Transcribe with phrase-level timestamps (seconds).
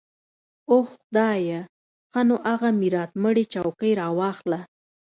[0.71, 1.61] اوح خدايه
[2.11, 4.59] ښه نو اغه ميراتمړې چوکۍ راواخله.